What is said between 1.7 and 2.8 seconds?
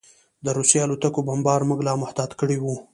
لا محتاط کړي وو